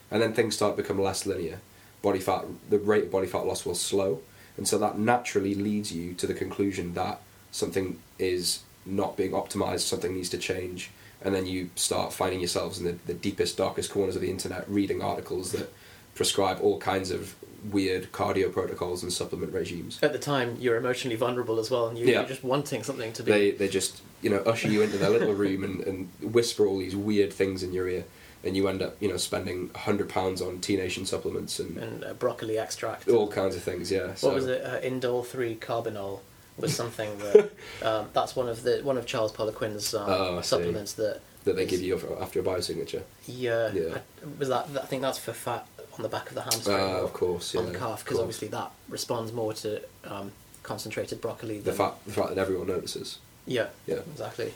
and 0.09 0.21
then 0.21 0.33
things 0.33 0.55
start 0.55 0.75
to 0.75 0.81
become 0.83 0.99
less 1.01 1.25
linear. 1.25 1.59
Body 2.01 2.19
fat, 2.19 2.45
the 2.69 2.79
rate 2.79 3.05
of 3.05 3.11
body 3.11 3.27
fat 3.27 3.45
loss 3.45 3.65
will 3.65 3.75
slow, 3.75 4.21
and 4.57 4.67
so 4.67 4.77
that 4.77 4.97
naturally 4.97 5.55
leads 5.55 5.91
you 5.91 6.13
to 6.15 6.27
the 6.27 6.33
conclusion 6.33 6.93
that 6.95 7.21
something 7.51 7.99
is 8.19 8.59
not 8.85 9.15
being 9.15 9.31
optimized, 9.31 9.81
something 9.81 10.13
needs 10.13 10.29
to 10.29 10.37
change, 10.37 10.89
and 11.21 11.33
then 11.35 11.45
you 11.45 11.69
start 11.75 12.11
finding 12.11 12.39
yourselves 12.39 12.79
in 12.79 12.85
the, 12.85 12.97
the 13.05 13.13
deepest, 13.13 13.55
darkest 13.57 13.91
corners 13.91 14.15
of 14.15 14.21
the 14.21 14.29
internet 14.31 14.67
reading 14.69 15.01
articles 15.01 15.51
that 15.51 15.71
prescribe 16.15 16.59
all 16.61 16.79
kinds 16.79 17.11
of 17.11 17.35
weird 17.71 18.11
cardio 18.11 18.51
protocols 18.51 19.03
and 19.03 19.13
supplement 19.13 19.53
regimes. 19.53 19.99
At 20.01 20.13
the 20.13 20.19
time, 20.19 20.57
you're 20.59 20.77
emotionally 20.77 21.15
vulnerable 21.15 21.59
as 21.59 21.69
well, 21.69 21.87
and 21.87 21.97
you, 21.97 22.07
Yeah. 22.07 22.19
you're 22.21 22.27
just 22.29 22.43
wanting 22.43 22.81
something 22.83 23.13
to 23.13 23.23
be. 23.23 23.31
They 23.31 23.51
they 23.51 23.67
just 23.69 24.01
you 24.21 24.29
know 24.29 24.39
usher 24.39 24.69
you 24.69 24.81
into 24.81 24.97
their 24.97 25.09
little 25.09 25.33
room 25.33 25.63
and, 25.63 25.81
and 25.81 26.09
whisper 26.21 26.65
all 26.67 26.77
these 26.79 26.95
weird 26.95 27.31
things 27.33 27.63
in 27.63 27.73
your 27.73 27.87
ear, 27.87 28.05
and 28.43 28.55
you 28.55 28.67
end 28.67 28.81
up 28.81 28.95
you 28.99 29.07
know 29.09 29.17
spending 29.17 29.69
hundred 29.75 30.09
pounds 30.09 30.41
on 30.41 30.59
T 30.59 30.75
Nation 30.77 31.05
supplements 31.05 31.59
and 31.59 31.77
and 31.77 32.03
uh, 32.03 32.13
broccoli 32.13 32.57
extract. 32.57 33.07
all 33.09 33.27
kinds 33.27 33.55
of 33.55 33.63
things. 33.63 33.91
Yeah. 33.91 34.15
So 34.15 34.27
What 34.27 34.35
was 34.35 34.47
it? 34.47 34.63
Uh, 34.63 34.79
Indole 34.81 35.25
three 35.25 35.55
carbinol 35.55 36.19
was 36.57 36.75
something 36.75 37.17
that 37.19 37.51
um, 37.83 38.07
that's 38.13 38.35
one 38.35 38.47
of 38.49 38.63
the 38.63 38.81
one 38.83 38.97
of 38.97 39.05
Charles 39.05 39.31
Poliquin's 39.31 39.93
um, 39.93 40.05
Oh, 40.07 40.41
see. 40.41 40.47
supplements 40.47 40.93
that 40.93 41.21
that 41.45 41.55
they 41.55 41.63
is- 41.63 41.71
give 41.71 41.81
you 41.81 41.95
after- 42.21 42.39
a 42.39 42.43
biosignature. 42.43 43.01
Yeah, 43.25 43.71
Yeah. 43.73 43.97
I- 43.97 44.01
was 44.39 44.49
that? 44.49 44.67
I 44.75 44.85
think 44.85 45.01
that's 45.01 45.17
for 45.17 45.33
fat 45.33 45.67
on 45.97 46.03
the 46.03 46.09
back 46.09 46.29
of 46.29 46.35
the 46.35 46.41
hamstring 46.43 46.77
Uh, 46.77 47.01
of 47.01 47.13
course, 47.13 47.55
on 47.55 47.71
the 47.71 47.77
calf 47.77 48.03
because 48.05 48.19
obviously 48.19 48.47
that 48.49 48.71
responds 48.87 49.33
more 49.33 49.53
to 49.55 49.81
um, 50.05 50.31
concentrated 50.63 51.19
broccoli. 51.19 51.57
The 51.57 51.63
than, 51.71 51.75
fact 51.75 52.05
the 52.05 52.11
fact 52.13 52.29
that 52.29 52.37
everyone 52.37 52.67
notices. 52.67 53.17
Yeah, 53.45 53.67
Yeah. 53.87 53.99
exactly. 54.11 54.53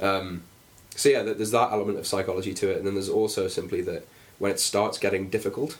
Um, 0.00 0.42
so 0.94 1.08
yeah, 1.08 1.22
there's 1.22 1.50
that 1.52 1.72
element 1.72 1.98
of 1.98 2.06
psychology 2.06 2.52
to 2.54 2.70
it, 2.70 2.78
and 2.78 2.86
then 2.86 2.94
there's 2.94 3.08
also 3.08 3.48
simply 3.48 3.80
that 3.82 4.06
when 4.38 4.50
it 4.50 4.60
starts 4.60 4.98
getting 4.98 5.28
difficult, 5.28 5.78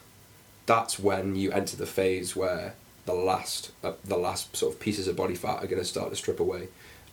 that's 0.67 0.99
when 0.99 1.35
you 1.35 1.51
enter 1.53 1.77
the 1.77 1.87
phase 1.87 2.35
where 2.37 2.75
the 3.05 3.15
last 3.15 3.73
uh, 3.83 3.93
the 4.05 4.17
last 4.17 4.57
sort 4.57 4.73
of 4.73 4.81
pieces 4.81 5.09
of 5.09 5.17
body 5.17 5.35
fat 5.35 5.63
are 5.63 5.67
going 5.67 5.81
to 5.83 5.85
start 5.85 6.11
to 6.11 6.17
strip 6.17 6.41
away. 6.41 6.69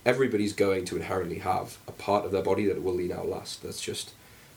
Everybody's 0.06 0.54
going 0.54 0.86
to 0.86 0.96
inherently 0.96 1.40
have 1.40 1.78
a 1.88 1.92
part 1.92 2.26
of 2.26 2.32
their 2.32 2.44
body 2.44 2.66
that 2.68 2.82
will 2.84 2.94
lean 2.94 3.12
out 3.12 3.28
last. 3.28 3.64
That's 3.64 3.82
just 3.82 4.12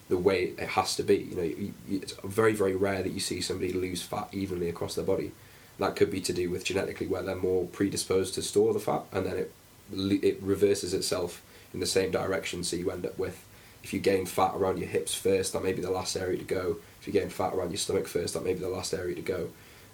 the 0.09 0.19
way 0.19 0.53
it 0.59 0.71
has 0.71 0.95
to 0.97 1.03
be. 1.03 1.17
You 1.17 1.37
know, 1.37 1.43
you, 1.43 1.75
you, 1.89 1.99
it's 2.03 2.13
very 2.23 2.53
very 2.53 2.77
rare 2.77 3.03
that 3.03 3.13
you 3.13 3.21
see 3.21 3.41
somebody 3.41 3.73
lose 3.73 4.03
fat 4.03 4.29
evenly 4.33 4.69
across 4.69 4.95
their 4.95 5.05
body. 5.05 5.33
That 5.79 5.97
could 5.97 6.11
be 6.11 6.21
to 6.21 6.33
do 6.33 6.51
with 6.51 6.65
genetically 6.65 7.07
where 7.07 7.23
they're 7.23 7.35
more 7.35 7.67
predisposed 7.67 8.35
to 8.35 8.43
store 8.43 8.73
the 8.75 8.79
fat, 8.81 9.03
and 9.11 9.25
then 9.27 9.37
it 9.37 9.53
it 9.93 10.43
reverses 10.43 10.95
itself 10.95 11.43
in 11.73 11.81
the 11.81 11.87
same 11.87 12.11
direction. 12.11 12.65
So 12.65 12.77
you 12.77 12.91
end 12.91 13.07
up 13.07 13.19
with 13.19 13.45
if 13.83 13.93
you 13.93 14.01
gain 14.01 14.27
fat 14.27 14.55
around 14.55 14.79
your 14.79 14.89
hips 14.89 15.15
first, 15.15 15.53
that 15.53 15.65
may 15.65 15.73
be 15.73 15.83
the 15.83 15.91
last 15.91 16.17
area 16.17 16.39
to 16.39 16.45
go. 16.45 16.77
If 17.01 17.07
you 17.07 17.13
gain 17.13 17.31
fat 17.31 17.53
around 17.53 17.71
your 17.71 17.79
stomach 17.79 18.07
first, 18.07 18.35
that 18.35 18.45
may 18.45 18.55
be 18.55 18.61
the 18.61 18.69
last 18.69 18.95
area 18.95 19.15
to 19.15 19.23
go. 19.23 19.49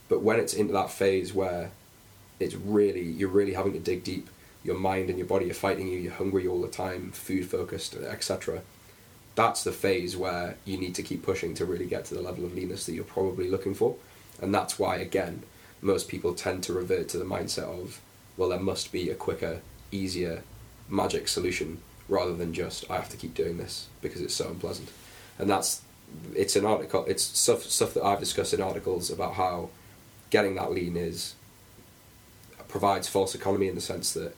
But 0.09 0.23
when 0.23 0.39
it's 0.39 0.55
into 0.55 0.75
that 0.75 0.91
phase 0.91 1.33
where 1.33 1.71
it's 2.41 2.55
really 2.55 3.03
you're 3.03 3.29
really 3.29 3.55
having 3.55 3.73
to 3.73 3.79
dig 3.79 4.05
deep, 4.05 4.29
your 4.65 4.77
mind 4.77 5.09
and 5.09 5.19
your 5.19 5.27
body 5.27 5.51
are 5.51 5.55
fighting 5.55 5.89
you. 5.89 5.99
You're 5.99 6.13
hungry 6.13 6.47
all 6.47 6.61
the 6.61 6.69
time, 6.69 7.13
food 7.13 7.47
focused, 7.47 7.95
etc. 7.95 8.63
That's 9.35 9.65
the 9.65 9.73
phase 9.73 10.17
where 10.17 10.57
you 10.65 10.77
need 10.77 10.95
to 10.97 11.03
keep 11.03 11.23
pushing 11.23 11.55
to 11.55 11.65
really 11.65 11.87
get 11.87 12.05
to 12.07 12.15
the 12.15 12.23
level 12.23 12.45
of 12.45 12.55
leanness 12.55 12.87
that 12.87 12.93
you're 12.93 13.05
probably 13.05 13.49
looking 13.49 13.75
for, 13.75 13.97
and 14.41 14.55
that's 14.55 14.79
why 14.79 14.97
again 14.97 15.45
most 15.81 16.09
people 16.09 16.35
tend 16.35 16.65
to 16.65 16.73
revert 16.73 17.09
to 17.09 17.19
the 17.19 17.25
mindset 17.25 17.63
of 17.63 18.01
well 18.37 18.49
there 18.49 18.59
must 18.59 18.91
be 18.91 19.09
a 19.11 19.15
quicker, 19.15 19.61
easier, 19.91 20.43
magic 20.89 21.29
solution 21.29 21.79
rather 22.09 22.35
than 22.35 22.55
just 22.55 22.91
I 22.91 22.97
have 22.97 23.09
to 23.11 23.17
keep 23.17 23.35
doing 23.35 23.59
this 23.59 23.89
because 24.01 24.21
it's 24.21 24.35
so 24.35 24.49
unpleasant, 24.49 24.91
and 25.39 25.49
that's 25.49 25.83
it's 26.35 26.57
an 26.57 26.65
article 26.65 27.05
it's 27.07 27.23
stuff 27.23 27.63
stuff 27.65 27.95
that 27.95 28.03
I've 28.03 28.21
discussed 28.21 28.55
in 28.55 28.63
articles 28.63 29.11
about 29.11 29.35
how 29.35 29.69
getting 30.31 30.55
that 30.55 30.73
lean 30.73 30.97
is 30.97 31.35
provides 32.69 33.09
false 33.09 33.35
economy 33.35 33.69
in 33.69 33.75
the 33.75 33.81
sense 33.81 34.13
that 34.13 34.35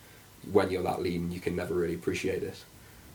when 0.51 0.71
you're 0.71 0.83
that 0.83 1.03
lean, 1.03 1.31
you 1.33 1.41
can 1.41 1.55
never 1.55 1.75
really 1.75 1.95
appreciate 1.95 2.43
it, 2.43 2.65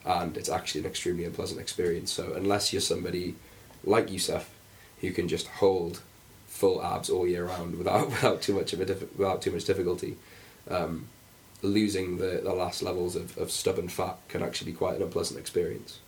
and 0.05 0.37
it's 0.37 0.49
actually 0.49 0.81
an 0.81 0.87
extremely 0.87 1.25
unpleasant 1.25 1.59
experience. 1.59 2.11
So 2.11 2.33
unless 2.33 2.71
you're 2.71 2.81
somebody 2.81 3.35
like 3.83 4.11
Yusuf, 4.11 4.49
who 5.01 5.11
can 5.11 5.27
just 5.27 5.47
hold 5.47 6.01
full 6.47 6.83
abs 6.83 7.09
all 7.09 7.27
year 7.27 7.45
round 7.45 7.77
without 7.77 8.07
without 8.09 8.41
too 8.41 8.53
much 8.53 8.73
of 8.73 8.81
a 8.81 8.85
diff- 8.85 9.17
without 9.17 9.41
too 9.41 9.51
much 9.51 9.65
difficulty, 9.65 10.17
um, 10.69 11.07
losing 11.65 12.17
the, 12.17 12.41
the 12.43 12.53
last 12.53 12.81
levels 12.81 13.15
of, 13.15 13.37
of 13.37 13.51
stubborn 13.51 13.89
fat 13.89 14.17
can 14.29 14.41
actually 14.41 14.71
be 14.71 14.77
quite 14.77 14.95
an 14.95 15.03
unpleasant 15.03 15.39
experience. 15.39 15.99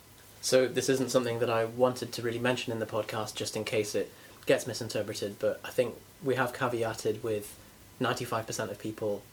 So 0.42 0.68
this 0.68 0.88
isn't 0.90 1.12
something 1.12 1.40
that 1.40 1.50
I 1.50 1.66
wanted 1.66 2.12
to 2.14 2.22
really 2.22 2.40
mention 2.40 2.72
in 2.72 2.80
the 2.80 2.86
podcast, 2.86 3.36
just 3.36 3.56
in 3.56 3.64
case 3.64 3.96
it 3.96 4.12
gets 4.46 4.68
misinterpreted. 4.68 5.38
But 5.40 5.60
I 5.64 5.70
think 5.70 5.96
we 6.24 6.36
have 6.36 6.54
caveated 6.54 7.24
with 7.24 7.58
ninety-five 8.00 8.48
percent 8.48 8.72
of 8.72 8.80
people 8.80 9.24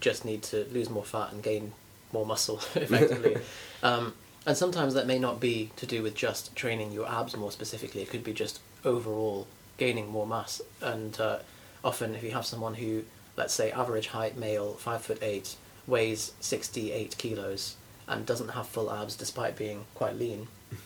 just 0.00 0.24
need 0.24 0.42
to 0.42 0.66
lose 0.72 0.90
more 0.90 1.04
fat 1.04 1.32
and 1.32 1.42
gain 1.42 1.72
more 2.12 2.26
muscle 2.26 2.56
effectively. 2.74 3.38
um, 3.82 4.14
and 4.46 4.56
sometimes 4.56 4.94
that 4.94 5.06
may 5.06 5.18
not 5.18 5.40
be 5.40 5.70
to 5.76 5.86
do 5.86 6.02
with 6.02 6.14
just 6.14 6.54
training 6.54 6.92
your 6.92 7.08
abs 7.08 7.36
more 7.36 7.50
specifically. 7.50 8.02
It 8.02 8.10
could 8.10 8.22
be 8.22 8.32
just 8.32 8.60
overall 8.84 9.48
gaining 9.76 10.08
more 10.08 10.26
mass. 10.26 10.62
And 10.80 11.18
uh, 11.20 11.40
often, 11.84 12.14
if 12.14 12.22
you 12.22 12.30
have 12.30 12.46
someone 12.46 12.74
who, 12.74 13.02
let's 13.36 13.54
say, 13.54 13.70
average 13.70 14.08
height 14.08 14.36
male, 14.36 14.74
five 14.74 15.02
foot 15.02 15.18
eight, 15.22 15.56
weighs 15.86 16.32
sixty-eight 16.40 17.16
kilos, 17.18 17.76
and 18.08 18.24
doesn't 18.26 18.48
have 18.50 18.66
full 18.68 18.90
abs 18.92 19.16
despite 19.16 19.56
being 19.56 19.84
quite 19.94 20.16
lean, 20.16 20.48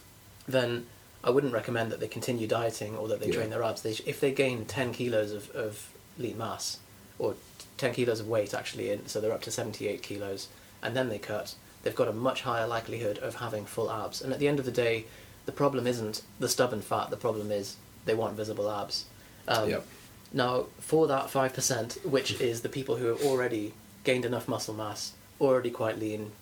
then 0.48 0.86
I 1.22 1.30
wouldn't 1.30 1.52
recommend 1.52 1.92
that 1.92 2.00
they 2.00 2.08
continue 2.08 2.46
dieting 2.46 2.96
or 2.96 3.08
that 3.08 3.20
they 3.20 3.26
Yeah. 3.28 3.34
train 3.34 3.50
their 3.50 3.62
abs. 3.62 3.82
They 3.82 3.94
sh- 3.94 4.02
if 4.06 4.20
they 4.20 4.32
gain 4.32 4.64
ten 4.64 4.92
kilos 4.92 5.32
of, 5.32 5.50
of 5.50 5.90
lean 6.18 6.38
mass, 6.38 6.78
or 7.18 7.34
10 7.76 7.94
kilos 7.94 8.20
of 8.20 8.28
weight 8.28 8.52
actually, 8.54 8.90
in, 8.90 9.06
so 9.06 9.20
they're 9.20 9.32
up 9.32 9.42
to 9.42 9.50
78 9.50 10.02
kilos, 10.02 10.48
and 10.82 10.94
then 10.96 11.08
they 11.08 11.18
cut, 11.18 11.54
they've 11.82 11.94
got 11.94 12.08
a 12.08 12.12
much 12.12 12.42
higher 12.42 12.66
likelihood 12.66 13.18
of 13.18 13.36
having 13.36 13.64
full 13.64 13.90
abs. 13.90 14.20
And 14.20 14.32
at 14.32 14.38
the 14.38 14.48
end 14.48 14.58
of 14.58 14.64
the 14.66 14.70
day, 14.70 15.04
the 15.46 15.52
problem 15.52 15.86
isn't 15.86 16.22
the 16.38 16.48
stubborn 16.48 16.80
fat, 16.82 17.08
the 17.10 17.16
problem 17.16 17.50
is 17.50 17.76
they 18.04 18.14
want 18.14 18.34
visible 18.36 18.70
abs. 18.70 19.04
Um, 19.48 19.68
Yep. 19.70 19.86
Now, 20.32 20.66
for 20.78 21.06
that 21.08 21.24
5%, 21.26 22.06
which 22.06 22.40
is 22.40 22.60
the 22.62 22.68
people 22.68 22.96
who 22.96 23.06
have 23.06 23.22
already 23.22 23.74
gained 24.04 24.24
enough 24.24 24.46
muscle 24.48 24.74
mass, 24.74 25.12
already 25.40 25.70
quite 25.70 25.98
lean, 25.98 26.32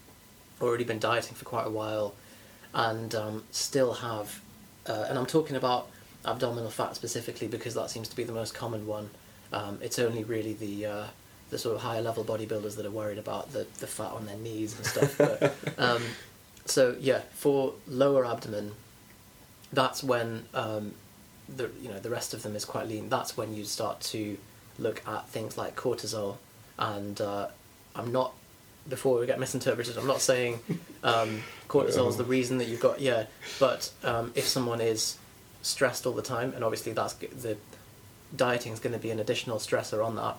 already 0.60 0.84
been 0.84 0.98
dieting 0.98 1.34
for 1.34 1.44
quite 1.44 1.66
a 1.66 1.70
while, 1.70 2.14
and 2.74 3.14
um, 3.14 3.44
still 3.50 3.94
have, 3.94 4.40
uh, 4.86 5.06
and 5.08 5.18
I'm 5.18 5.26
talking 5.26 5.56
about 5.56 5.88
abdominal 6.24 6.70
fat 6.70 6.96
specifically 6.96 7.48
because 7.48 7.74
that 7.74 7.90
seems 7.90 8.08
to 8.08 8.16
be 8.16 8.24
the 8.24 8.32
most 8.32 8.54
common 8.54 8.86
one. 8.86 9.10
Um, 9.52 9.78
it's 9.80 9.98
only 9.98 10.24
really 10.24 10.52
the 10.52 10.86
uh, 10.86 11.04
the 11.50 11.58
sort 11.58 11.76
of 11.76 11.82
higher 11.82 12.02
level 12.02 12.24
bodybuilders 12.24 12.76
that 12.76 12.84
are 12.84 12.90
worried 12.90 13.18
about 13.18 13.52
the, 13.52 13.66
the 13.78 13.86
fat 13.86 14.12
on 14.12 14.26
their 14.26 14.36
knees 14.36 14.76
and 14.76 14.84
stuff. 14.84 15.16
But, 15.16 15.54
um, 15.78 16.02
so 16.66 16.94
yeah, 17.00 17.20
for 17.32 17.72
lower 17.86 18.26
abdomen, 18.26 18.72
that's 19.72 20.04
when 20.04 20.44
um, 20.52 20.94
the 21.48 21.70
you 21.80 21.88
know 21.88 21.98
the 21.98 22.10
rest 22.10 22.34
of 22.34 22.42
them 22.42 22.56
is 22.56 22.64
quite 22.64 22.86
lean. 22.86 23.08
That's 23.08 23.36
when 23.36 23.54
you 23.54 23.64
start 23.64 24.00
to 24.00 24.36
look 24.78 25.02
at 25.06 25.28
things 25.28 25.56
like 25.56 25.76
cortisol, 25.76 26.36
and 26.78 27.20
uh, 27.20 27.48
I'm 27.94 28.12
not 28.12 28.32
before 28.88 29.18
we 29.20 29.26
get 29.26 29.38
misinterpreted. 29.38 29.96
I'm 29.98 30.06
not 30.06 30.20
saying 30.20 30.60
um, 31.02 31.42
cortisol 31.68 32.08
is 32.08 32.16
the 32.16 32.24
reason 32.24 32.58
that 32.58 32.68
you've 32.68 32.80
got 32.80 33.00
yeah, 33.00 33.26
but 33.58 33.90
um, 34.04 34.32
if 34.34 34.46
someone 34.46 34.80
is 34.80 35.18
stressed 35.62 36.06
all 36.06 36.12
the 36.12 36.22
time, 36.22 36.52
and 36.54 36.64
obviously 36.64 36.92
that's 36.92 37.14
the 37.14 37.56
dieting 38.34 38.72
is 38.72 38.78
going 38.78 38.92
to 38.92 38.98
be 38.98 39.10
an 39.10 39.18
additional 39.18 39.58
stressor 39.58 40.04
on 40.04 40.16
that. 40.16 40.36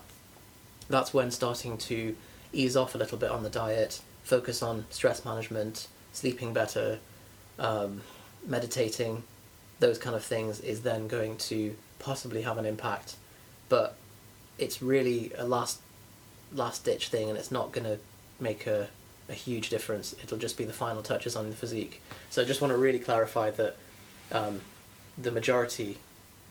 That's 0.88 1.14
when 1.14 1.30
starting 1.30 1.78
to 1.78 2.16
ease 2.52 2.76
off 2.76 2.94
a 2.94 2.98
little 2.98 3.18
bit 3.18 3.30
on 3.30 3.42
the 3.42 3.50
diet, 3.50 4.00
focus 4.24 4.62
on 4.62 4.86
stress 4.90 5.24
management, 5.24 5.86
sleeping 6.12 6.52
better, 6.52 6.98
um, 7.58 8.00
meditating, 8.46 9.22
those 9.80 9.98
kind 9.98 10.14
of 10.14 10.22
things 10.22 10.60
is 10.60 10.82
then 10.82 11.08
going 11.08 11.36
to 11.36 11.74
possibly 11.98 12.42
have 12.42 12.58
an 12.58 12.66
impact. 12.66 13.16
But 13.68 13.96
it's 14.58 14.80
really 14.82 15.32
a 15.36 15.44
last 15.44 15.80
last 16.52 16.84
ditch 16.84 17.08
thing, 17.08 17.28
and 17.28 17.38
it's 17.38 17.50
not 17.50 17.72
going 17.72 17.84
to 17.84 17.98
make 18.38 18.66
a, 18.66 18.88
a 19.28 19.34
huge 19.34 19.70
difference. 19.70 20.14
It'll 20.22 20.38
just 20.38 20.56
be 20.56 20.64
the 20.64 20.72
final 20.72 21.02
touches 21.02 21.36
on 21.36 21.50
the 21.50 21.56
physique. 21.56 22.02
So 22.30 22.42
I 22.42 22.44
just 22.44 22.60
want 22.60 22.72
to 22.72 22.78
really 22.78 22.98
clarify 22.98 23.50
that 23.52 23.76
um, 24.32 24.60
the 25.16 25.30
majority 25.30 25.98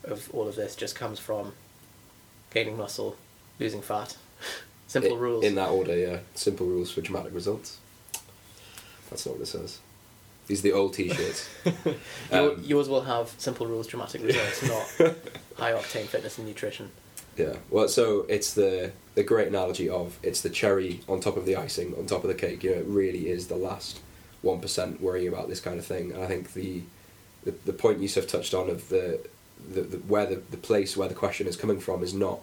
of 0.04 0.30
all 0.34 0.48
of 0.48 0.56
this 0.56 0.76
just 0.76 0.96
comes 0.96 1.20
from 1.20 1.54
gaining 2.52 2.78
muscle, 2.78 3.18
losing 3.60 3.82
fat. 3.82 4.18
Simple 4.88 5.16
I- 5.16 5.20
rules. 5.20 5.44
In 5.44 5.56
that 5.56 5.70
order, 5.70 5.96
yeah. 5.96 6.20
Simple 6.34 6.66
rules 6.66 6.92
for 6.92 7.02
dramatic 7.02 7.34
results. 7.34 7.78
That's 9.10 9.26
not 9.26 9.36
what 9.36 9.42
it 9.42 9.48
says. 9.48 9.80
These 10.50 10.60
are 10.60 10.64
the 10.64 10.72
old 10.74 10.94
T-shirts. 10.94 11.48
Um, 12.32 12.62
yours 12.64 12.88
will 12.88 13.02
have 13.02 13.34
simple 13.38 13.66
rules, 13.66 13.88
dramatic 13.88 14.22
results, 14.22 14.62
not 15.00 15.16
high 15.58 15.72
octane 15.72 16.06
fitness 16.06 16.38
and 16.38 16.48
nutrition. 16.48 16.92
Yeah. 17.38 17.56
Well, 17.72 17.88
so 17.88 18.26
it's 18.30 18.54
the 18.54 18.92
the 19.16 19.24
great 19.24 19.48
analogy 19.48 19.90
of 19.90 20.20
it's 20.22 20.42
the 20.42 20.50
cherry 20.50 21.02
on 21.08 21.22
top 21.22 21.38
of 21.38 21.46
the 21.46 21.56
icing 21.56 21.96
on 21.98 22.06
top 22.06 22.24
of 22.24 22.28
the 22.28 22.36
cake. 22.36 22.64
You 22.64 22.72
know, 22.72 22.78
it 22.78 22.86
really 22.86 23.30
is 23.30 23.48
the 23.48 23.56
last 23.56 24.00
one 24.42 24.60
percent 24.60 25.02
worrying 25.02 25.28
about 25.28 25.48
this 25.48 25.60
kind 25.60 25.80
of 25.80 25.86
thing. 25.86 26.12
And 26.12 26.24
I 26.24 26.28
think 26.28 26.54
the 26.54 26.84
the, 27.46 27.56
the 27.66 27.74
point 27.74 28.00
Yusuf 28.00 28.28
touched 28.28 28.54
on 28.54 28.70
of 28.70 28.90
the, 28.90 29.22
the, 29.74 29.82
the 29.82 29.98
where 29.98 30.26
the, 30.26 30.36
the 30.52 30.58
place 30.58 30.96
where 30.96 31.08
the 31.08 31.16
question 31.16 31.48
is 31.48 31.56
coming 31.56 31.80
from 31.80 32.04
is 32.04 32.14
not 32.14 32.42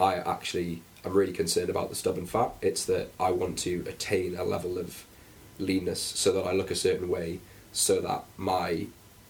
I 0.00 0.16
actually 0.16 0.82
I'm 1.04 1.12
really 1.12 1.32
concerned 1.32 1.70
about 1.70 1.90
the 1.90 1.94
stubborn 1.94 2.26
fat. 2.26 2.52
It's 2.60 2.84
that 2.86 3.10
I 3.20 3.30
want 3.30 3.58
to 3.60 3.84
attain 3.86 4.36
a 4.36 4.44
level 4.44 4.78
of 4.78 5.04
leanness 5.58 6.00
so 6.00 6.32
that 6.32 6.46
I 6.46 6.52
look 6.52 6.70
a 6.70 6.76
certain 6.76 7.08
way, 7.08 7.40
so 7.72 8.00
that 8.00 8.24
my 8.36 8.86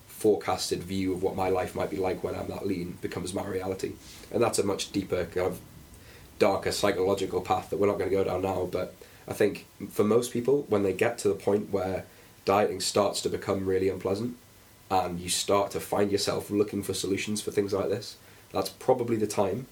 forecasted 0.06 0.82
view 0.82 1.12
of 1.12 1.22
what 1.22 1.36
my 1.36 1.48
life 1.48 1.74
might 1.74 1.90
be 1.90 1.96
like 1.96 2.24
when 2.24 2.34
I'm 2.34 2.48
that 2.48 2.66
lean 2.66 2.98
becomes 3.00 3.32
my 3.32 3.46
reality, 3.46 3.92
and 4.32 4.42
that's 4.42 4.58
a 4.58 4.64
much 4.64 4.90
deeper 4.92 5.24
kind 5.26 5.46
of 5.46 5.60
darker 6.38 6.72
psychological 6.72 7.40
path 7.40 7.70
that 7.70 7.78
we're 7.78 7.86
not 7.86 7.98
going 7.98 8.10
to 8.10 8.16
go 8.16 8.24
down 8.24 8.42
now. 8.42 8.68
But 8.70 8.94
I 9.26 9.32
think 9.34 9.66
for 9.90 10.04
most 10.04 10.32
people, 10.32 10.64
when 10.68 10.82
they 10.82 10.92
get 10.92 11.18
to 11.18 11.28
the 11.28 11.34
point 11.34 11.70
where 11.70 12.04
dieting 12.44 12.80
starts 12.80 13.20
to 13.22 13.28
become 13.28 13.66
really 13.66 13.88
unpleasant, 13.88 14.36
and 14.90 15.20
you 15.20 15.28
start 15.28 15.70
to 15.72 15.80
find 15.80 16.10
yourself 16.10 16.50
looking 16.50 16.82
for 16.82 16.94
solutions 16.94 17.40
for 17.40 17.50
things 17.50 17.72
like 17.72 17.88
this, 17.88 18.16
that's 18.52 18.70
probably 18.70 19.16
the 19.16 19.26
time 19.26 19.66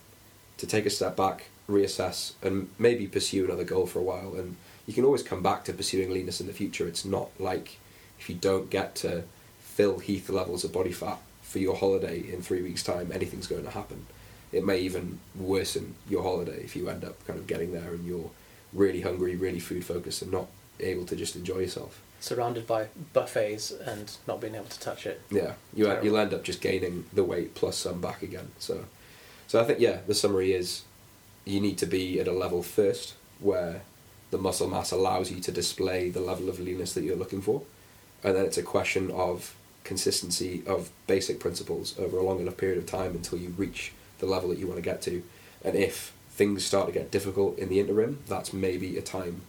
to 0.58 0.66
take 0.66 0.86
a 0.86 0.90
step 0.90 1.16
back, 1.16 1.46
reassess, 1.68 2.32
and 2.42 2.68
maybe 2.78 3.06
pursue 3.06 3.44
another 3.44 3.64
goal 3.64 3.86
for 3.86 3.98
a 3.98 4.02
while. 4.02 4.34
And 4.34 4.56
you 4.86 4.94
can 4.94 5.04
always 5.04 5.22
come 5.22 5.42
back 5.42 5.64
to 5.64 5.72
pursuing 5.72 6.10
leanness 6.10 6.40
in 6.40 6.46
the 6.46 6.52
future. 6.52 6.86
It's 6.86 7.04
not 7.04 7.30
like 7.38 7.78
if 8.18 8.28
you 8.28 8.36
don't 8.36 8.70
get 8.70 8.94
to 8.96 9.24
Phil 9.58 9.98
Heath 9.98 10.28
levels 10.28 10.64
of 10.64 10.72
body 10.72 10.92
fat 10.92 11.18
for 11.42 11.58
your 11.58 11.76
holiday 11.76 12.20
in 12.32 12.40
three 12.42 12.62
weeks' 12.62 12.82
time, 12.82 13.10
anything's 13.12 13.46
going 13.46 13.64
to 13.64 13.70
happen. 13.70 14.06
It 14.52 14.64
may 14.64 14.78
even 14.80 15.18
worsen 15.34 15.96
your 16.08 16.22
holiday 16.22 16.62
if 16.62 16.76
you 16.76 16.88
end 16.88 17.04
up 17.04 17.24
kind 17.26 17.38
of 17.38 17.46
getting 17.46 17.72
there 17.72 17.92
and 17.92 18.06
you're 18.06 18.30
really 18.72 19.00
hungry, 19.00 19.36
really 19.36 19.58
food 19.58 19.84
focused, 19.84 20.22
and 20.22 20.30
not 20.30 20.46
able 20.80 21.04
to 21.06 21.16
just 21.16 21.36
enjoy 21.36 21.58
yourself. 21.58 22.00
Surrounded 22.20 22.66
by 22.66 22.86
buffets 23.12 23.70
and 23.70 24.16
not 24.26 24.40
being 24.40 24.54
able 24.54 24.66
to 24.66 24.80
touch 24.80 25.06
it. 25.06 25.20
Yeah, 25.30 25.54
you 25.74 25.84
Terrible. 25.84 26.04
you'll 26.04 26.18
end 26.18 26.32
up 26.32 26.44
just 26.44 26.60
gaining 26.60 27.04
the 27.12 27.24
weight 27.24 27.54
plus 27.54 27.76
some 27.76 28.00
back 28.00 28.22
again. 28.22 28.50
So, 28.58 28.84
so 29.46 29.60
I 29.60 29.64
think 29.64 29.80
yeah, 29.80 29.98
the 30.06 30.14
summary 30.14 30.52
is 30.52 30.82
you 31.44 31.60
need 31.60 31.78
to 31.78 31.86
be 31.86 32.18
at 32.20 32.28
a 32.28 32.32
level 32.32 32.62
first 32.62 33.14
where 33.40 33.82
the 34.30 34.38
muscle 34.38 34.68
mass 34.68 34.90
allows 34.90 35.30
you 35.30 35.40
to 35.40 35.52
display 35.52 36.10
the 36.10 36.20
level 36.20 36.48
of 36.48 36.60
leanness 36.60 36.94
that 36.94 37.04
you're 37.04 37.16
looking 37.16 37.40
for, 37.40 37.62
and 38.24 38.34
then 38.34 38.44
it's 38.44 38.58
a 38.58 38.62
question 38.62 39.10
of 39.10 39.54
consistency 39.84 40.62
of 40.66 40.90
basic 41.06 41.38
principles 41.38 41.96
over 41.98 42.18
a 42.18 42.22
long 42.22 42.40
enough 42.40 42.56
period 42.56 42.78
of 42.78 42.86
time 42.86 43.12
until 43.12 43.38
you 43.38 43.50
reach 43.50 43.92
the 44.18 44.26
level 44.26 44.48
that 44.48 44.58
you 44.58 44.66
want 44.66 44.78
to 44.78 44.82
get 44.82 45.00
to, 45.02 45.22
and 45.64 45.76
if 45.76 46.12
things 46.30 46.64
start 46.64 46.86
to 46.86 46.92
get 46.92 47.10
difficult 47.10 47.58
in 47.58 47.68
the 47.68 47.80
interim, 47.80 48.18
that's 48.28 48.52
maybe 48.52 48.98
a 48.98 49.02
time 49.02 49.42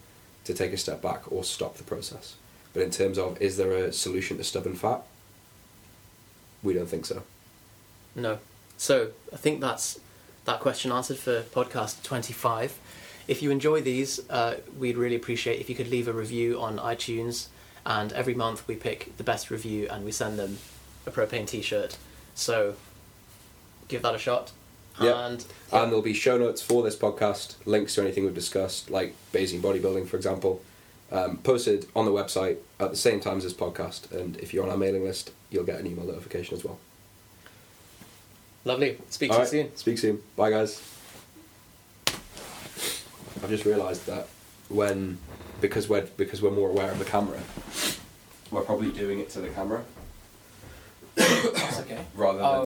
to 0.45 0.53
take 0.53 0.71
a 0.71 0.77
step 0.77 1.01
back 1.01 1.29
or 1.31 1.43
stop 1.43 1.75
the 1.75 1.83
process. 1.83 2.35
But 2.73 2.83
in 2.83 2.91
terms 2.91 3.17
of 3.17 3.41
is 3.41 3.57
there 3.57 3.73
a 3.73 3.91
solution 3.91 4.37
to 4.37 4.43
stubborn 4.43 4.75
fat? 4.75 5.03
We 6.63 6.73
don't 6.73 6.87
think 6.87 7.05
so. 7.05 7.23
No. 8.15 8.39
So 8.77 9.09
I 9.33 9.35
think 9.37 9.59
that's 9.59 9.99
that 10.45 10.59
question 10.59 10.91
answered 10.91 11.17
for 11.17 11.41
podcast 11.41 12.03
25. 12.03 12.79
If 13.27 13.41
you 13.41 13.51
enjoy 13.51 13.81
these, 13.81 14.19
uh, 14.29 14.57
we'd 14.77 14.97
really 14.97 15.15
appreciate 15.15 15.59
if 15.59 15.69
you 15.69 15.75
could 15.75 15.89
leave 15.89 16.07
a 16.07 16.13
review 16.13 16.59
on 16.61 16.77
iTunes. 16.77 17.47
And 17.85 18.11
every 18.13 18.33
month 18.33 18.67
we 18.67 18.75
pick 18.75 19.15
the 19.17 19.23
best 19.23 19.49
review 19.49 19.87
and 19.89 20.03
we 20.03 20.11
send 20.11 20.37
them 20.37 20.57
a 21.05 21.11
propane 21.11 21.47
T-shirt. 21.47 21.97
So 22.35 22.75
give 23.87 24.01
that 24.01 24.15
a 24.15 24.17
shot. 24.17 24.51
Yeah. 25.01 25.27
And 25.27 25.45
And 25.71 25.91
there'll 25.91 26.01
be 26.01 26.13
show 26.13 26.37
notes 26.37 26.61
for 26.61 26.83
this 26.83 26.95
podcast, 26.95 27.55
links 27.65 27.95
to 27.95 28.01
anything 28.01 28.25
we've 28.25 28.33
discussed, 28.33 28.89
like 28.89 29.13
Bayesian 29.31 29.61
bodybuilding, 29.61 30.07
for 30.07 30.17
example, 30.17 30.61
um, 31.11 31.37
posted 31.37 31.85
on 31.95 32.05
the 32.05 32.11
website 32.11 32.57
at 32.79 32.91
the 32.91 32.97
same 32.97 33.19
time 33.19 33.37
as 33.37 33.43
this 33.43 33.53
podcast. 33.53 34.11
And 34.11 34.37
if 34.37 34.53
you're 34.53 34.63
on 34.63 34.69
our 34.69 34.77
mailing 34.77 35.03
list, 35.03 35.31
you'll 35.49 35.63
get 35.63 35.79
an 35.79 35.87
email 35.87 36.05
notification 36.05 36.57
as 36.57 36.65
well. 36.65 36.79
lovely. 38.65 38.97
Speak 39.09 39.31
to 39.31 39.37
All 39.37 39.43
you 39.43 39.47
soon. 39.47 39.75
Speak 39.77 39.97
soon. 39.97 40.21
Bye, 40.35 40.49
guys. 40.49 40.81
I've 43.43 43.49
just 43.49 43.65
realised 43.65 44.05
that 44.07 44.27
when 44.69 45.17
because 45.61 45.87
we're 45.87 46.01
because 46.17 46.41
we're 46.41 46.51
more 46.51 46.69
aware 46.69 46.91
of 46.91 46.99
the 46.99 47.05
camera, 47.05 47.39
we're 48.51 48.61
probably 48.61 48.91
doing 48.91 49.19
it 49.19 49.29
to 49.31 49.39
the 49.39 49.49
camera 49.49 49.83
That's 51.17 51.79
okay. 51.79 52.05
rather 52.15 52.39
Oh, 52.41 52.51
than 52.59 52.65